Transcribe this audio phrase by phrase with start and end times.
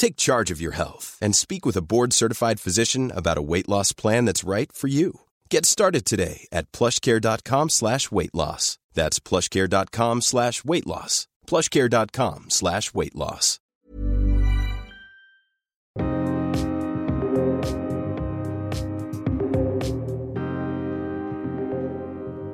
[0.00, 3.92] Take charge of your health and speak with a board-certified physician about a weight loss
[3.92, 5.20] plan that's right for you.
[5.50, 8.78] Get started today at plushcare.com slash weight loss.
[8.94, 11.26] That's plushcare.com slash weight loss.
[11.46, 13.58] plushcare.com slash weight loss.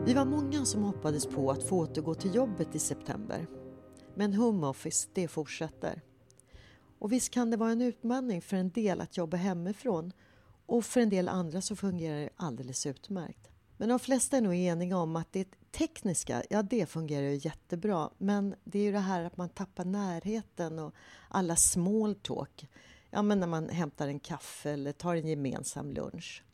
[0.07, 3.47] Vi var många som hoppades på att få återgå till jobbet i september.
[4.15, 6.06] Men home office, det fortsätter.
[7.07, 10.13] Och visst kan det vara en utmaning för en del att jobba hemifrån
[10.67, 13.49] och för en del andra så fungerar det alldeles utmärkt.
[13.77, 18.11] Men de flesta är nog eniga om att det tekniska, ja det fungerar ju jättebra.
[18.19, 20.95] Men det är ju det här att man tappar närheten och
[21.29, 22.69] alla small talk.
[23.11, 26.45] Ja, men när man hämtar en kaffe eller tar en gemensam lunch.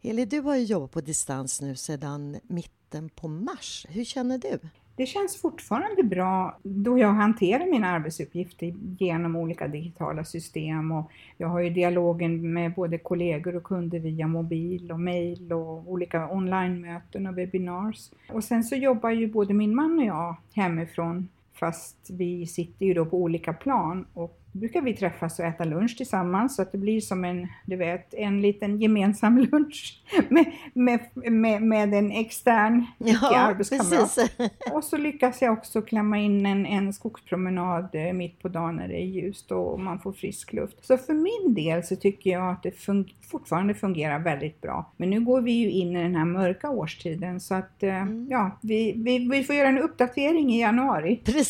[0.00, 3.86] Heli, du har ju jobbat på distans nu sedan mitten på mars.
[3.88, 4.58] Hur känner du?
[4.98, 11.48] Det känns fortfarande bra då jag hanterar mina arbetsuppgifter genom olika digitala system och jag
[11.48, 17.26] har ju dialogen med både kollegor och kunder via mobil och mail och olika onlinemöten
[17.26, 18.10] och webinars.
[18.32, 22.94] Och sen så jobbar ju både min man och jag hemifrån fast vi sitter ju
[22.94, 26.78] då på olika plan och brukar vi träffas och äta lunch tillsammans så att det
[26.78, 31.00] blir som en, du vet, en liten gemensam lunch med, med,
[31.32, 34.18] med, med en extern ja, arbetskamrat.
[34.72, 38.88] Och så lyckas jag också klämma in en, en skogspromenad eh, mitt på dagen när
[38.88, 40.86] det är ljust och man får frisk luft.
[40.86, 44.92] Så för min del så tycker jag att det fun fortfarande fungerar väldigt bra.
[44.96, 48.26] Men nu går vi ju in i den här mörka årstiden så att eh, mm.
[48.30, 51.20] ja, vi, vi, vi får göra en uppdatering i januari.
[51.24, 51.47] Precis,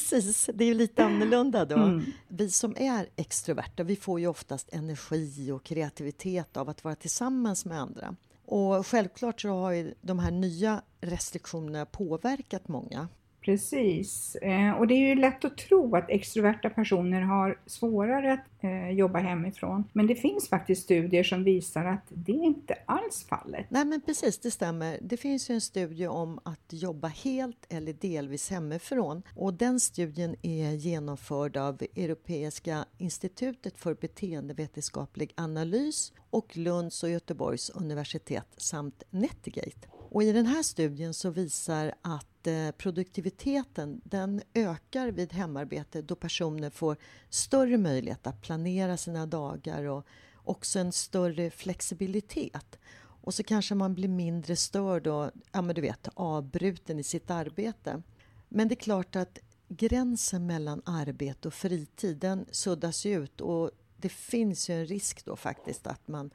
[0.55, 1.77] det är ju lite annorlunda då.
[1.77, 2.05] Mm.
[2.29, 6.95] Vi som är är extroverta, vi får ju oftast energi och kreativitet av att vara
[6.95, 8.17] tillsammans med andra.
[8.45, 13.09] Och självklart så har ju de här nya restriktionerna påverkat många.
[13.49, 18.65] Precis, eh, och det är ju lätt att tro att extroverta personer har svårare att
[18.65, 19.85] eh, jobba hemifrån.
[19.93, 23.67] Men det finns faktiskt studier som visar att det inte alls fallet.
[23.69, 24.99] Nej men precis, det stämmer.
[25.03, 30.37] Det finns ju en studie om att jobba helt eller delvis hemifrån och den studien
[30.43, 39.98] är genomförd av Europeiska institutet för beteendevetenskaplig analys och Lunds och Göteborgs universitet samt Netigate.
[40.11, 46.15] Och I den här studien så visar att eh, produktiviteten den ökar vid hemarbete då
[46.15, 46.97] personer får
[47.29, 52.79] större möjlighet att planera sina dagar och också en större flexibilitet.
[53.01, 57.31] Och så kanske man blir mindre störd och ja, men du vet, avbruten i sitt
[57.31, 58.03] arbete.
[58.49, 64.09] Men det är klart att gränsen mellan arbete och fritid den suddas ut och det
[64.09, 66.31] finns ju en risk då faktiskt att man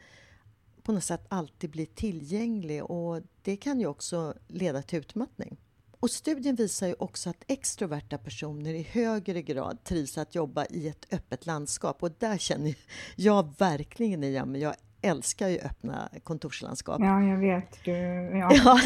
[0.83, 5.57] på något sätt alltid blir tillgänglig och det kan ju också leda till utmattning.
[5.99, 10.88] Och studien visar ju också att extroverta personer i högre grad trivs att jobba i
[10.88, 12.75] ett öppet landskap och där känner
[13.16, 14.61] jag verkligen igen mig.
[14.61, 17.00] Jag älskar ju öppna kontorslandskap.
[17.00, 17.83] Ja, jag vet.
[17.83, 17.91] Du,
[18.39, 18.79] ja.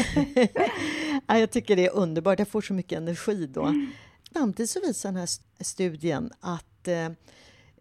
[1.26, 1.38] ja.
[1.38, 2.38] jag tycker det är underbart.
[2.38, 3.62] Jag får så mycket energi då.
[3.62, 3.90] Mm.
[4.32, 5.28] Samtidigt så visar den här
[5.64, 7.08] studien att eh,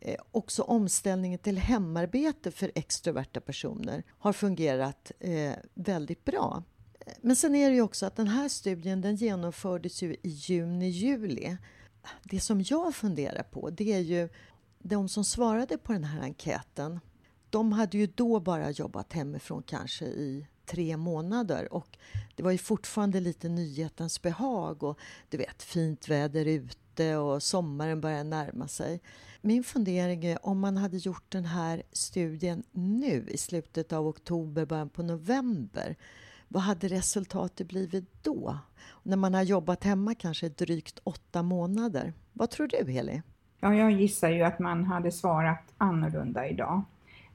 [0.08, 6.64] Eh, också omställningen till hemarbete för extroverta personer har fungerat eh, väldigt bra.
[7.00, 10.30] Eh, men sen är det ju också att den här studien den genomfördes ju i
[10.30, 11.58] juni-juli.
[12.24, 14.30] Det som jag funderar på det är ju
[14.80, 17.00] de som svarade på den här enkäten.
[17.50, 21.98] De hade ju då bara jobbat hemifrån kanske i tre månader och
[22.36, 25.00] det var ju fortfarande lite nyhetens behag och
[25.30, 29.02] du vet fint väder ute och sommaren börjar närma sig.
[29.42, 34.66] Min fundering är om man hade gjort den här studien nu i slutet av oktober,
[34.66, 35.96] början på november.
[36.48, 38.58] Vad hade resultatet blivit då?
[39.04, 42.14] När man har jobbat hemma kanske drygt åtta månader.
[42.34, 43.22] Vad tror du, Heli?
[43.60, 46.82] Ja, jag gissar ju att man hade svarat annorlunda idag.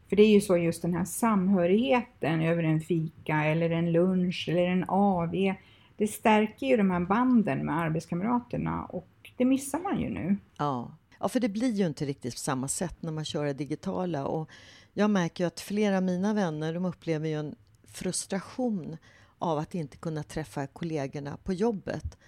[0.09, 4.47] För det är ju så just den här samhörigheten över en fika eller en lunch
[4.49, 5.55] eller en AV.
[5.97, 9.09] Det stärker ju de här banden med arbetskamraterna och
[9.43, 10.37] det missar man ju nu.
[10.59, 10.97] Ja.
[11.21, 14.27] ja, för det blir ju inte riktigt på samma sätt när man kör det digitala.
[14.27, 14.50] Och
[14.93, 17.55] jag märker ju att flera av mina vänner de upplever ju en
[17.85, 18.97] frustration
[19.39, 22.19] av att inte kunna träffa kollegorna på jobbet.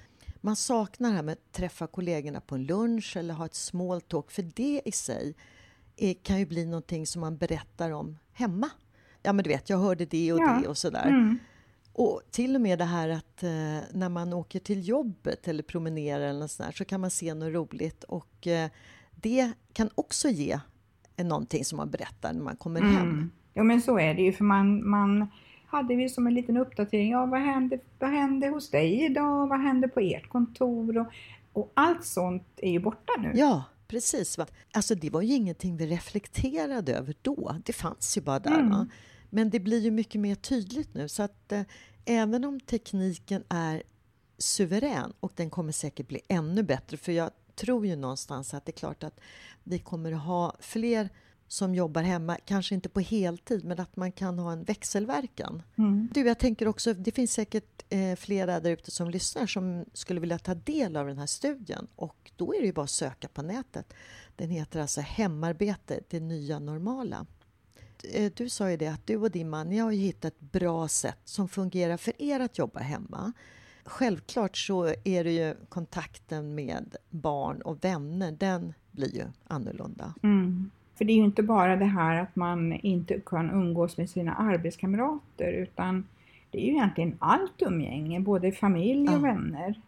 [0.41, 4.01] Man saknar det här med att träffa kollegorna på en lunch eller ha ett small
[4.01, 5.35] talk, för det i sig
[6.23, 8.71] kan ju bli någonting som man berättar om hemma.
[9.23, 10.61] Ja, men du vet, jag hörde det och ja.
[10.63, 11.07] det och sådär.
[11.07, 11.39] Mm.
[11.97, 13.49] Och till och med det här att eh,
[13.93, 18.05] när man åker till jobbet eller promenerar eller sådär, så kan man se något roligt
[18.05, 18.71] och eh,
[19.15, 20.61] det kan också ge
[21.17, 22.95] någonting som man berättar när man kommer mm.
[22.95, 23.31] hem.
[23.55, 25.27] Ja men så är det ju för man, man
[25.67, 29.61] hade vi som en liten uppdatering, ja vad hände, vad hände hos dig idag, vad
[29.61, 31.07] hände på ert kontor och,
[31.53, 33.33] och allt sånt är ju borta nu.
[33.35, 34.39] Ja, precis.
[34.73, 38.61] Alltså det var ju ingenting vi reflekterade över då, det fanns ju bara där.
[38.61, 38.89] Mm.
[39.35, 41.63] Men det blir ju mycket mer tydligt nu så att eh,
[42.05, 43.83] även om tekniken är
[44.39, 48.71] suverän och den kommer säkert bli ännu bättre för jag tror ju någonstans att det
[48.71, 49.21] är klart att
[49.63, 51.09] vi kommer ha fler
[51.49, 55.63] som jobbar hemma, kanske inte på heltid, men att man kan ha en växelverkan.
[55.79, 56.09] Mm.
[56.15, 60.21] Du, jag tänker också, det finns säkert eh, flera där ute som lyssnar som skulle
[60.21, 63.29] vilja ta del av den här studien och då är det ju bara att söka
[63.29, 63.95] på nätet.
[64.37, 67.27] Den heter alltså Hemarbete, det nya normala.
[68.13, 70.41] Eh, du sa ju det att du och din man, ni har ju hittat ett
[70.41, 73.33] bra sätt som fungerar för er att jobba hemma.
[73.85, 80.15] Självklart så är det ju kontakten med barn och vänner, den blir ju annorlunda.
[80.23, 80.71] Mm.
[80.95, 84.35] För det är ju inte bara det här att man inte kan umgås med sina
[84.35, 86.05] arbetskamrater utan
[86.51, 89.19] det är ju egentligen allt umgänge, både familj och ja.
[89.19, 89.81] vänner.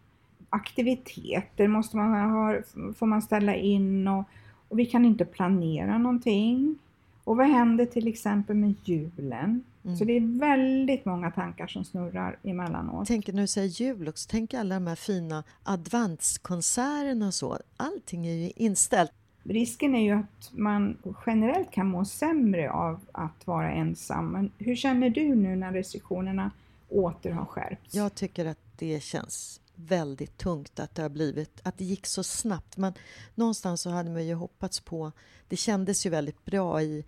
[0.49, 2.57] Aktiviteter måste man ha,
[2.93, 4.23] får man ställa in och,
[4.67, 6.79] och vi kan inte planera någonting.
[7.27, 9.63] Och vad händer till exempel med julen?
[9.85, 9.97] Mm.
[9.97, 13.07] Så det är väldigt många tankar som snurrar emellanåt.
[13.07, 17.57] Tänk när du säger jul också, tänk alla de här fina adventskonserterna och så.
[17.77, 19.11] Allting är ju inställt.
[19.43, 24.31] Risken är ju att man generellt kan må sämre av att vara ensam.
[24.31, 26.51] Men hur känner du nu när restriktionerna
[26.89, 27.95] åter har skärpts?
[27.95, 32.23] Jag tycker att det känns väldigt tungt att det har blivit, att det gick så
[32.23, 32.77] snabbt.
[32.77, 32.93] Men
[33.35, 35.11] någonstans så hade man ju hoppats på,
[35.47, 37.05] det kändes ju väldigt bra i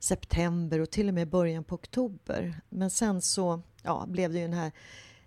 [0.00, 2.60] september och till och med början på oktober.
[2.68, 4.72] Men sen så ja, blev det ju den här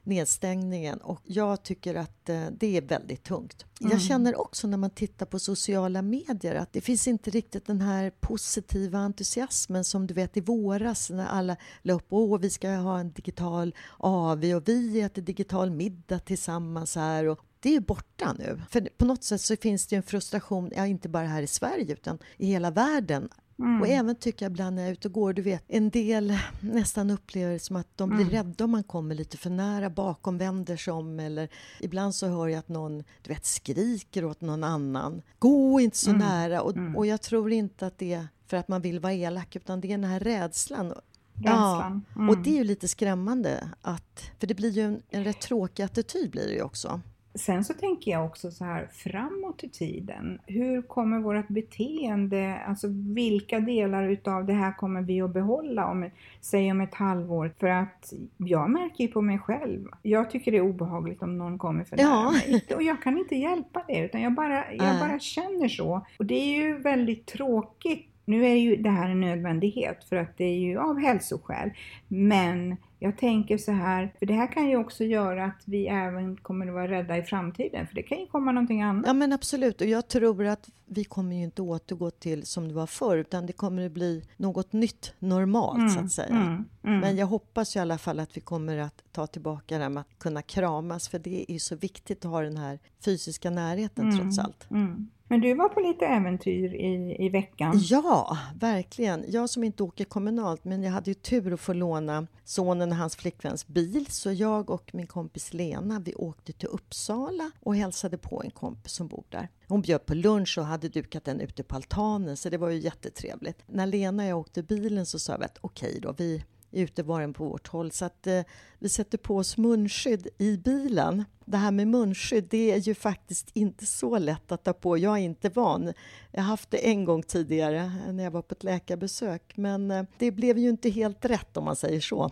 [0.09, 3.65] nedstängningen och jag tycker att eh, det är väldigt tungt.
[3.81, 3.91] Mm.
[3.91, 7.81] Jag känner också när man tittar på sociala medier att det finns inte riktigt den
[7.81, 12.69] här positiva entusiasmen som du vet i våras när alla la upp åh vi ska
[12.69, 18.35] ha en digital AV och vi äter digital middag tillsammans här och det är borta
[18.39, 18.61] nu.
[18.69, 21.93] För på något sätt så finns det en frustration, ja, inte bara här i Sverige
[21.93, 23.29] utan i hela världen
[23.59, 23.81] Mm.
[23.81, 26.37] Och även tycker jag ibland när jag är ute och går, du vet, en del
[26.59, 28.29] nästan upplever det som att de blir mm.
[28.29, 32.47] rädda om man kommer lite för nära bakom, vänder sig om eller ibland så hör
[32.47, 35.21] jag att någon, du vet, skriker åt någon annan.
[35.39, 36.19] Gå inte så mm.
[36.21, 36.61] nära!
[36.61, 36.95] Och, mm.
[36.95, 39.87] och jag tror inte att det är för att man vill vara elak utan det
[39.87, 40.93] är den här rädslan.
[41.33, 42.05] Rädslan.
[42.15, 45.41] Ja, och det är ju lite skrämmande att, för det blir ju en, en rätt
[45.41, 47.01] tråkig attityd blir det ju också.
[47.39, 50.39] Sen så tänker jag också så här framåt i tiden.
[50.47, 56.09] Hur kommer vårt beteende, alltså vilka delar utav det här kommer vi att behålla om,
[56.41, 57.51] säg om ett halvår?
[57.59, 59.87] För att jag märker ju på mig själv.
[60.01, 62.31] Jag tycker det är obehagligt om någon kommer för ja.
[62.31, 62.65] mig.
[62.75, 66.05] Och jag kan inte hjälpa det, utan jag bara, jag bara känner så.
[66.19, 70.37] Och det är ju väldigt tråkigt nu är ju det här en nödvändighet för att
[70.37, 71.71] det är ju av hälsoskäl.
[72.07, 76.37] Men jag tänker så här, för det här kan ju också göra att vi även
[76.37, 79.03] kommer att vara rädda i framtiden, för det kan ju komma någonting annat.
[79.07, 82.73] Ja men absolut, och jag tror att vi kommer ju inte återgå till som det
[82.73, 86.35] var förr, utan det kommer att bli något nytt normalt mm, så att säga.
[86.35, 86.99] Mm, mm.
[86.99, 90.01] Men jag hoppas i alla fall att vi kommer att ta tillbaka det här med
[90.01, 94.11] att kunna kramas, för det är ju så viktigt att ha den här fysiska närheten
[94.11, 94.71] trots mm, allt.
[94.71, 95.09] Mm.
[95.31, 97.79] Men du var på lite äventyr i, i veckan.
[97.89, 99.25] Ja, verkligen.
[99.27, 102.97] Jag som inte åker kommunalt, men jag hade ju tur att få låna sonen och
[102.97, 104.05] hans flickväns bil.
[104.09, 108.91] Så jag och min kompis Lena, vi åkte till Uppsala och hälsade på en kompis
[108.91, 109.49] som bor där.
[109.67, 112.79] Hon bjöd på lunch och hade dukat den ute på altanen, så det var ju
[112.79, 113.63] jättetrevligt.
[113.67, 117.03] När Lena och jag åkte bilen så sa vi att okej okay då, vi ute
[117.03, 117.91] var den på vårt håll.
[117.91, 118.41] Så att eh,
[118.79, 121.23] vi sätter på oss munskydd i bilen.
[121.45, 124.97] Det här med munskydd, det är ju faktiskt inte så lätt att ta på.
[124.97, 125.93] Jag är inte van.
[126.31, 130.03] Jag har haft det en gång tidigare när jag var på ett läkarbesök, men eh,
[130.17, 132.31] det blev ju inte helt rätt om man säger så.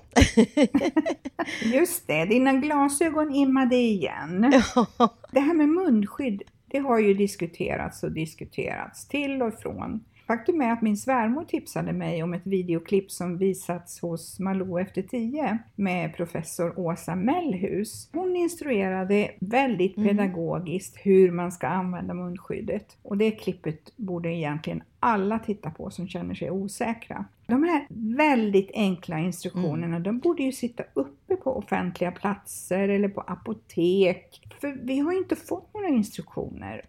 [1.73, 4.41] Just det, dina glasögon immade igen.
[5.31, 10.03] Det här med munskydd, det har ju diskuterats och diskuterats till och från.
[10.27, 15.01] Faktum är att min svärmor tipsade mig om ett videoklipp som visats hos Malou efter
[15.01, 18.09] tio med professor Åsa Mellhus.
[18.13, 20.09] Hon instruerade väldigt mm.
[20.09, 26.07] pedagogiskt hur man ska använda munskyddet och det klippet borde egentligen alla titta på som
[26.07, 27.25] känner sig osäkra.
[27.45, 30.03] De här väldigt enkla instruktionerna, mm.
[30.03, 34.47] de borde ju sitta uppe på offentliga platser eller på apotek.
[34.61, 36.81] För vi har ju inte fått några instruktioner.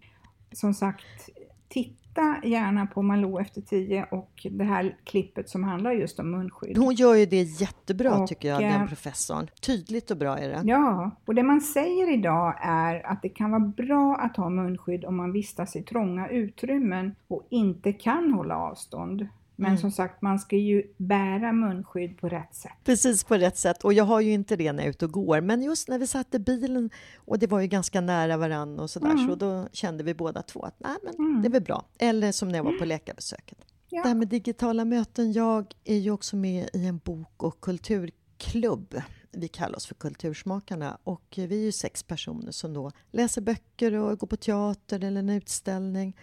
[0.51, 1.29] Som sagt,
[1.67, 2.08] titta
[2.43, 6.77] gärna på Malou efter tio och det här klippet som handlar just om munskydd.
[6.77, 9.49] Hon gör ju det jättebra och, tycker jag, den eh, professorn.
[9.61, 10.61] Tydligt och bra är det.
[10.65, 15.05] Ja, och det man säger idag är att det kan vara bra att ha munskydd
[15.05, 19.27] om man vistas i trånga utrymmen och inte kan hålla avstånd.
[19.59, 19.77] Men mm.
[19.81, 22.71] som sagt, man ska ju bära munskydd på rätt sätt.
[22.83, 23.83] Precis på rätt sätt.
[23.83, 25.41] Och jag har ju inte det när jag är ute och går.
[25.41, 28.89] Men just när vi satt i bilen och det var ju ganska nära varann och
[28.89, 29.27] sådär, mm.
[29.27, 31.41] så då kände vi båda två att nej, men mm.
[31.41, 31.85] det är väl bra.
[31.99, 33.57] Eller som när jag var på läkarbesöket.
[33.89, 34.01] Ja.
[34.01, 35.33] Det här med digitala möten.
[35.33, 39.01] Jag är ju också med i en bok och kulturklubb.
[39.31, 43.93] Vi kallar oss för Kultursmakarna och vi är ju sex personer som då läser böcker
[43.93, 46.15] och går på teater eller en utställning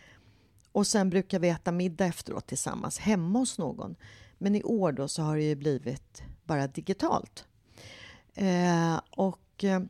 [0.77, 3.97] och sen brukar vi äta middag efteråt tillsammans hemma hos någon.
[4.39, 7.45] Men i år då så har det ju blivit bara digitalt.
[8.35, 9.81] Eh, och eh,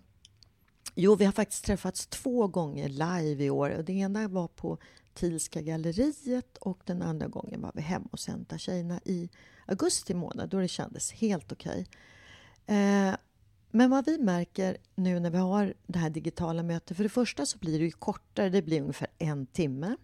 [0.95, 3.71] jo, vi har faktiskt träffats två gånger live i år.
[3.71, 4.79] Och det ena var på
[5.15, 9.29] Tilska galleriet och den andra gången var vi hemma hos Enta tjejerna i
[9.67, 11.87] augusti månad då det kändes helt okej.
[12.67, 12.77] Okay.
[12.77, 13.15] Eh,
[13.71, 17.47] men vad vi märker nu när vi har det här digitala mötet, för det första
[17.47, 19.97] så blir det ju kortare, det blir ungefär en timme.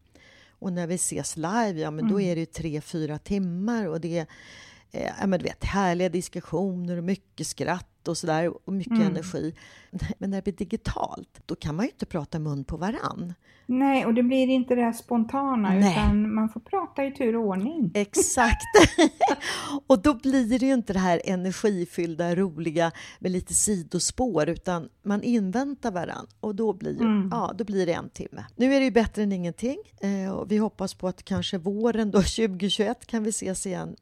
[0.63, 2.13] Och när vi ses live, ja men mm.
[2.13, 4.27] då är det tre, fyra timmar och det
[4.93, 9.07] eh, men du vet, härliga diskussioner och mycket skratt och sådär och mycket mm.
[9.07, 9.55] energi.
[10.19, 13.35] Men när det blir digitalt, då kan man ju inte prata mun på varann.
[13.67, 15.93] Nej, och det blir inte det här spontana Nej.
[15.93, 17.91] utan man får prata i tur och ordning.
[17.95, 18.63] Exakt!
[19.87, 25.23] och då blir det ju inte det här energifyllda, roliga med lite sidospår utan man
[25.23, 27.29] inväntar varann och då blir, mm.
[27.31, 28.45] ja, då blir det en timme.
[28.57, 32.11] Nu är det ju bättre än ingenting eh, och vi hoppas på att kanske våren
[32.11, 33.97] då 2021 kan vi ses igen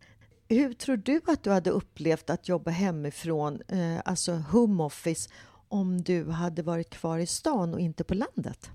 [0.54, 5.30] hur tror du att du hade upplevt att jobba hemifrån, eh, alltså home office,
[5.69, 8.71] om du hade varit kvar i stan och inte på landet?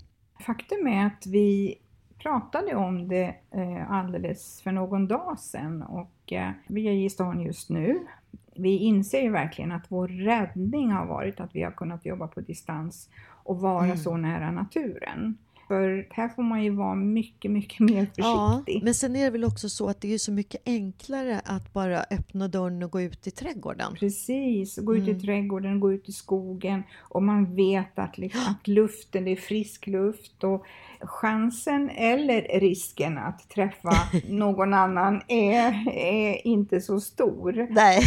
[0.46, 1.78] Faktum är att vi
[2.18, 7.40] pratade om det eh, alldeles för någon dag sedan och eh, vi är i stan
[7.40, 8.06] just nu.
[8.54, 12.40] Vi inser ju verkligen att vår räddning har varit att vi har kunnat jobba på
[12.40, 13.10] distans
[13.44, 13.96] och vara mm.
[13.96, 15.38] så nära naturen.
[15.68, 18.22] För här får man ju vara mycket, mycket mer försiktig.
[18.22, 21.72] Ja, men sen är det väl också så att det är så mycket enklare att
[21.72, 23.94] bara öppna dörren och gå ut i trädgården.
[23.94, 25.16] Precis, gå ut mm.
[25.16, 29.36] i trädgården, gå ut i skogen och man vet att, liksom, att luften, det är
[29.36, 30.66] frisk luft och
[31.00, 33.92] chansen eller risken att träffa
[34.28, 37.66] någon annan är, är inte så stor.
[37.70, 38.02] Nej.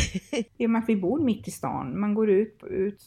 [0.58, 3.02] I och med att vi bor mitt i stan, man går ut, ut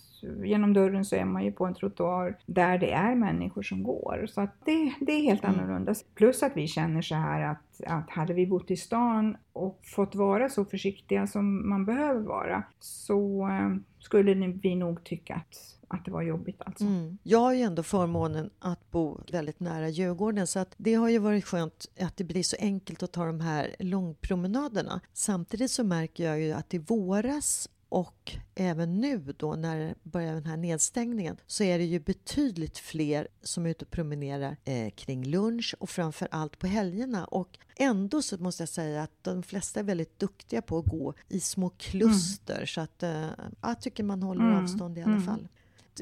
[0.45, 4.27] genom dörren så är man ju på en trottoar där det är människor som går.
[4.29, 5.61] Så att det, det är helt mm.
[5.61, 5.95] annorlunda.
[6.15, 10.15] Plus att vi känner så här att, att hade vi bott i stan och fått
[10.15, 16.05] vara så försiktiga som man behöver vara så eh, skulle vi nog tycka att att
[16.05, 16.85] det var jobbigt alltså.
[16.85, 17.19] Mm.
[17.23, 21.19] Jag har ju ändå förmånen att bo väldigt nära Djurgården så att det har ju
[21.19, 25.01] varit skönt att det blir så enkelt att ta de här långpromenaderna.
[25.13, 30.47] Samtidigt så märker jag ju att i våras och även nu då när börjar den
[30.47, 35.25] här nedstängningen så är det ju betydligt fler som är ute och promenerar eh, kring
[35.25, 37.25] lunch och framför allt på helgerna.
[37.25, 41.15] Och ändå så måste jag säga att de flesta är väldigt duktiga på att gå
[41.29, 42.67] i små kluster mm.
[42.67, 43.27] så att eh,
[43.63, 44.65] jag tycker man håller mm.
[44.65, 45.25] avstånd i alla mm.
[45.25, 45.49] fall.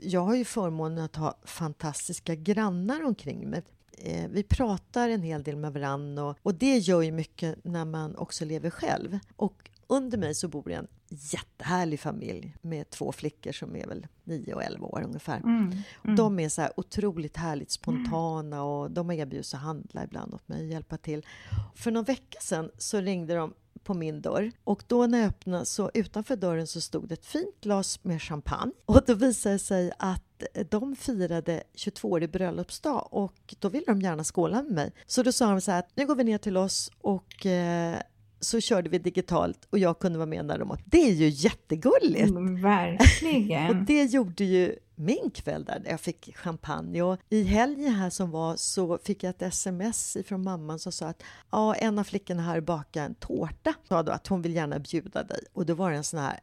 [0.02, 5.42] Jag har ju förmånen att ha fantastiska grannar omkring mig eh, vi pratar en hel
[5.42, 9.18] del med varandra och, och, det gör ju mycket när man också lever själv.
[9.36, 14.54] Och under mig så bor en jättehärlig familj med två flickor som är väl 9
[14.54, 15.36] och 11 år ungefär.
[15.36, 15.72] Mm,
[16.04, 16.16] mm.
[16.16, 20.48] De är så här otroligt härligt spontana och de erbjuder sig att handla ibland åt
[20.48, 21.26] mig och hjälpa till.
[21.74, 25.66] För någon vecka sedan så ringde de på min dörr och då när jag öppnade
[25.66, 29.58] så utanför dörren så stod det ett fint glas med champagne och då visade det
[29.58, 34.92] sig att de firade 22-årig bröllopsdag och då ville de gärna skåla med mig.
[35.06, 37.98] Så då sa de så här att nu går vi ner till oss och eh,
[38.40, 40.80] så körde vi digitalt och jag kunde vara med när de åt.
[40.84, 42.30] Det är ju jättegulligt!
[42.30, 43.70] Mm, verkligen!
[43.70, 47.02] och det gjorde ju min kväll där, jag fick champagne.
[47.02, 51.06] Och I helgen här som var så fick jag ett sms från mamman som sa
[51.06, 53.74] att ja, en av flickorna här bakar en tårta.
[53.88, 55.40] Sa då att hon vill gärna bjuda dig.
[55.52, 56.40] Och då var det en sån här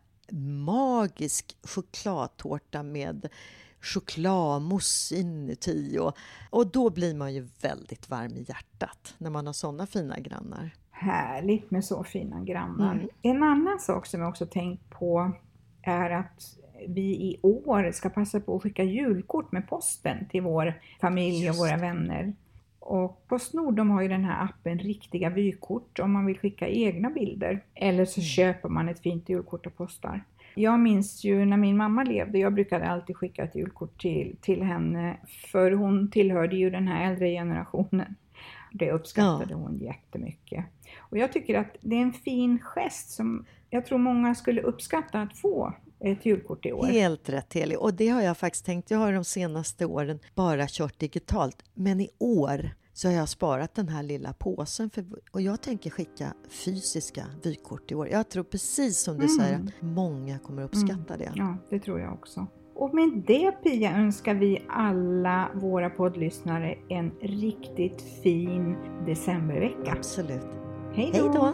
[0.65, 3.29] magisk chokladtårta med
[3.81, 5.97] chokladmousse inuti.
[5.99, 6.17] Och,
[6.49, 10.75] och då blir man ju väldigt varm i hjärtat när man har sådana fina grannar.
[10.99, 12.93] Härligt med så fina grannar.
[12.93, 13.07] Mm.
[13.21, 15.31] En annan sak som jag också tänkt på
[15.81, 20.73] är att vi i år ska passa på att skicka julkort med posten till vår
[21.01, 22.33] familj och våra vänner.
[22.79, 27.09] Och Postnord de har ju den här appen Riktiga vykort om man vill skicka egna
[27.09, 27.63] bilder.
[27.75, 28.25] Eller så mm.
[28.25, 30.23] köper man ett fint julkort och postar.
[30.55, 34.63] Jag minns ju när min mamma levde, jag brukade alltid skicka ett julkort till, till
[34.63, 35.17] henne
[35.51, 38.15] för hon tillhörde ju den här äldre generationen.
[38.71, 39.57] Det uppskattade ja.
[39.57, 40.65] hon jättemycket.
[41.09, 45.21] Och jag tycker att det är en fin gest som jag tror många skulle uppskatta
[45.21, 46.85] att få ett julkort i år.
[46.85, 48.91] Helt rätt Heli, och det har jag faktiskt tänkt.
[48.91, 53.75] Jag har de senaste åren bara kört digitalt, men i år så har jag sparat
[53.75, 58.07] den här lilla påsen för, och jag tänker skicka fysiska vykort i år.
[58.07, 59.37] Jag tror precis som du mm.
[59.37, 61.17] säger att många kommer uppskatta mm.
[61.17, 61.31] det.
[61.35, 62.47] Ja, det tror jag också.
[62.75, 69.91] Och med det Pia önskar vi alla våra poddlyssnare en riktigt fin decembervecka.
[69.91, 70.66] Absolut.
[70.97, 71.53] Hej då!